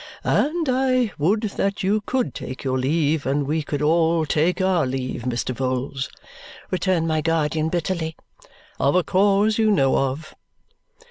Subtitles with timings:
[0.23, 4.87] "And I would that you could take your leave, and we could all take our
[4.87, 5.53] leave, Mr.
[5.53, 6.09] Vholes,"
[6.71, 8.15] returned my guardian bitterly,
[8.79, 10.33] "of a cause you know of."